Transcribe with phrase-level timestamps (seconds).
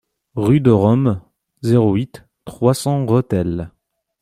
[0.33, 1.21] Rue de Rome,
[1.61, 3.69] zéro huit, trois cents Rethel